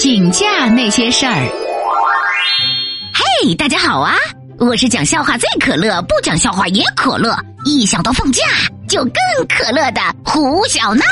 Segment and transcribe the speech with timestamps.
[0.00, 1.34] 请假那些事儿。
[3.12, 4.14] 嘿，大家好啊！
[4.60, 7.36] 我是讲笑话最可乐，不讲笑话也可乐。
[7.64, 8.44] 一想到放假
[8.88, 9.14] 就更
[9.48, 11.04] 可乐的胡小闹，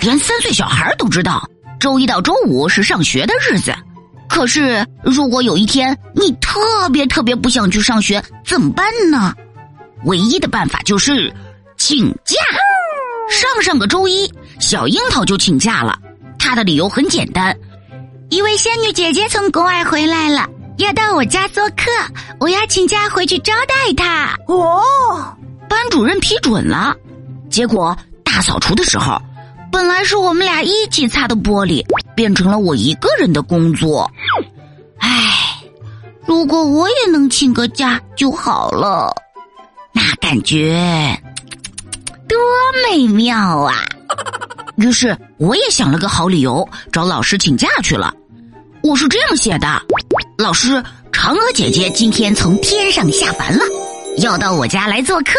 [0.00, 1.46] 连三岁小孩都知道，
[1.78, 3.74] 周一到周五是上学的日子。
[4.30, 9.34] 可是，如果有一天你特别特别不想去上学，怎么办呢？
[10.04, 11.30] 唯一的办法就是
[11.76, 12.34] 请假。
[13.28, 15.98] 上上个周一，小樱桃就请假了。
[16.38, 17.56] 她的理由很简单：
[18.30, 21.90] 一位仙女姐姐从国外回来了，要到我家做客，
[22.40, 24.36] 我要请假回去招待她。
[24.46, 24.82] 哦，
[25.68, 26.94] 班主任批准了。
[27.50, 29.20] 结果大扫除的时候，
[29.70, 31.84] 本来是我们俩一起擦的玻璃，
[32.14, 34.10] 变成了我一个人的工作。
[34.98, 35.62] 唉，
[36.26, 39.14] 如果我也能请个假就好了，
[39.92, 41.20] 那感觉。
[42.38, 43.74] 多美妙啊！
[44.78, 48.14] 于是我也想了个好理由，找老师请假去了。
[48.82, 49.82] 我是这样写的：
[50.38, 53.64] 老师，嫦娥姐姐今天从天上下凡了，
[54.18, 55.32] 要到我家来做客，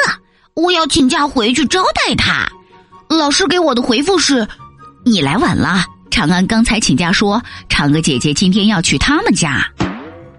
[0.56, 2.46] 我要请假回去招待她。
[3.08, 4.46] 老师给我的回复是：
[5.06, 5.86] 你来晚了。
[6.12, 9.66] 长安刚才请假说，嫦娥姐姐今天要去他们家。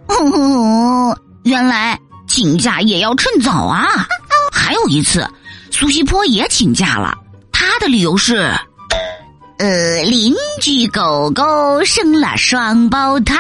[0.09, 4.07] 哦，原来请假也要趁早啊！
[4.53, 5.27] 还有一次。
[5.71, 7.17] 苏西坡也请假了，
[7.51, 8.53] 他的理由是：
[9.59, 11.43] 呃，邻居狗狗
[11.85, 13.37] 生了双胞胎，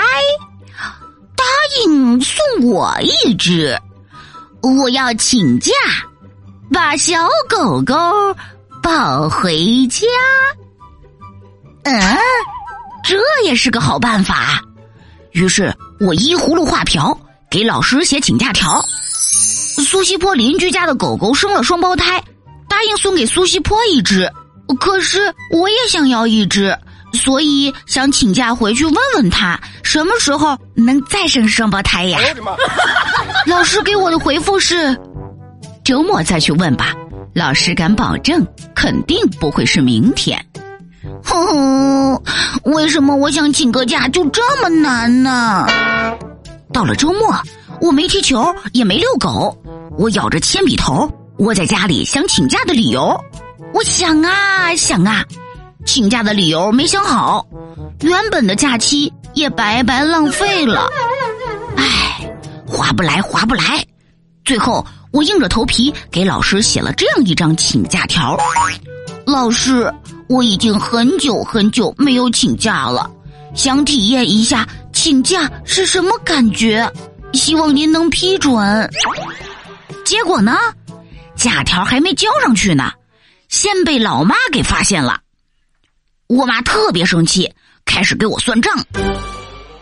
[1.37, 1.45] 答
[1.84, 3.78] 应送我一只，
[4.62, 5.72] 我要请假
[6.72, 7.95] 把小狗狗
[8.83, 10.06] 抱回家。
[11.83, 12.00] 嗯，
[13.05, 14.62] 这也是个好办法。
[15.33, 17.19] 于是我依葫芦画瓢，
[17.50, 18.83] 给老师写请假条。
[19.91, 22.22] 苏西坡邻居家的狗狗生了双胞胎，
[22.69, 24.30] 答应送给苏西坡一只。
[24.78, 26.78] 可是我也想要一只，
[27.12, 32.20] 所以想请假回去问问他什么时候能再生双胞胎呀？
[33.48, 34.97] 老师给我的回复是：
[35.82, 36.94] 周末再去问吧。
[37.34, 40.41] 老师敢保证，肯定不会是明天。
[41.25, 42.15] 哼，
[42.62, 45.66] 为什么我想请个假就这么难呢？
[46.72, 47.34] 到了周末，
[47.81, 49.56] 我没踢球，也没遛狗。
[50.00, 51.06] 我咬着铅笔头，
[51.41, 53.15] 窝在家里想请假的理由。
[53.75, 55.22] 我想啊想啊，
[55.84, 57.47] 请假的理由没想好，
[58.00, 60.89] 原本的假期也白白浪费了。
[61.77, 62.33] 唉，
[62.66, 63.84] 划不来划不来。
[64.43, 68.39] 最后，我硬着头皮给老师写了这样一张请假条：
[69.27, 69.93] 老师，
[70.31, 73.10] 我已经很久很久没有请假了，
[73.55, 76.91] 想体验一下请假是什么感觉，
[77.34, 78.91] 希望您能批准。
[80.20, 80.54] 结果呢，
[81.34, 82.92] 假条还没交上去呢，
[83.48, 85.19] 先被老妈给发现了。
[86.26, 87.50] 我妈特别生气，
[87.86, 88.84] 开始给我算账。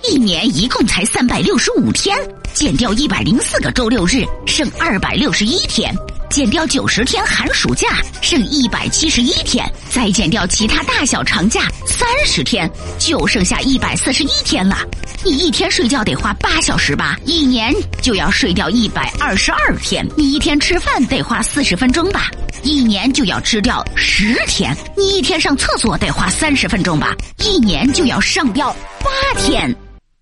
[0.04, 2.16] 一年一共才三百六十五天，
[2.54, 5.92] 减掉一百零四个周六日，剩二百六十一天；
[6.30, 14.78] 减掉九十天寒暑假，剩一百七十一天；再减掉其他大小长假三十天，就剩下一百四十一天了。
[15.24, 17.18] 你一天睡觉得花八小时吧？
[17.24, 20.06] 一年就要睡掉一百二十二天。
[20.16, 22.30] 你一天吃饭得花四十分钟吧？
[22.62, 24.74] 一年就要吃掉十天。
[24.96, 27.14] 你一天上厕所得花三十分钟吧？
[27.44, 29.74] 一年就要上掉八天。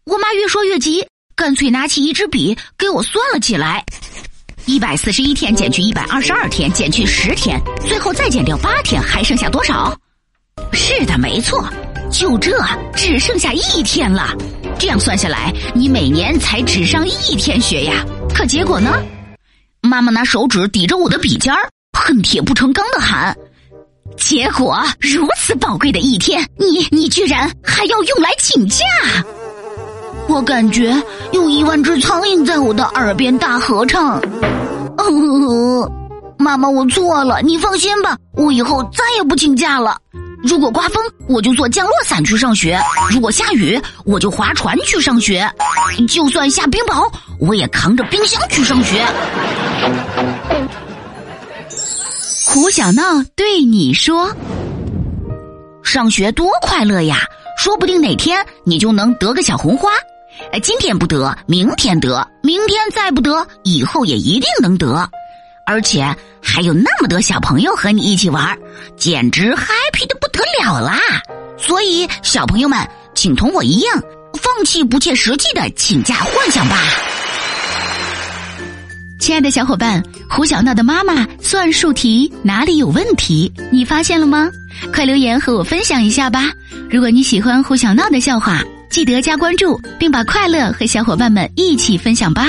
[0.07, 3.85] 我妈越说越急，干脆拿起一支笔给我算了起来：
[4.65, 9.95] 一百四十一天减去一百二十二天，减去十天，最后再减掉八天，还剩下多少？
[10.73, 11.69] 是的，没错，
[12.17, 12.51] 就这，
[12.95, 14.35] 只剩下一天了。
[14.79, 18.03] 这样算下来，你每年才只上一天学呀。
[18.35, 18.91] 可结果呢？
[19.83, 23.37] 妈妈拿手指抵着我的笔尖儿，恨铁不成钢的喊
[24.17, 28.83] ：“结果如此宝贵的一天，你你居然还要用来请假！”
[30.27, 30.97] 我感觉
[31.33, 34.19] 有一万只苍蝇在我的耳边大合唱。
[34.97, 35.93] 哦，
[36.39, 39.99] 妈妈，我错了，你放心吧，我以后再也不请假了。
[40.43, 42.79] 如果刮风，我就做降落伞去上学；
[43.11, 45.49] 如果下雨，我就划船去上学；
[46.09, 49.05] 就算下冰雹，我也扛着冰箱去上学。
[52.47, 53.03] 胡小闹
[53.35, 54.35] 对你说
[55.83, 57.19] ：“上学多快乐呀！
[57.59, 59.91] 说不定哪天你就能得个小红花。”
[60.53, 65.09] 哎，今天不得，明天得，明天再不得，以后也一定能得，
[65.67, 68.57] 而且还有那么多小朋友和你一起玩，
[68.97, 69.76] 简直 happy
[70.67, 70.99] 好啦！
[71.57, 72.77] 所以，小朋友们，
[73.15, 74.03] 请同我一样，
[74.43, 76.77] 放弃不切实际的请假幻想吧。
[79.21, 83.53] 亲爱的小伙伴，胡小闹的妈妈算术题哪里有问题？
[83.71, 84.51] 你发现了吗？
[84.93, 86.51] 快留言和我分享一下吧！
[86.91, 88.61] 如果你喜欢胡小闹的笑话，
[88.91, 92.49] 记得加关注，并把快乐和小伙伴们一起分享吧。